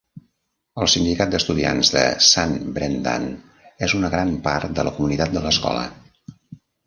[0.83, 3.27] El sindicat d'estudiants de Sant Brendan
[3.89, 5.85] és una gran part de la comunitat de l'escola.